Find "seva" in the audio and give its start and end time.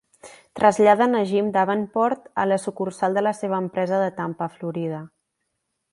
3.43-3.63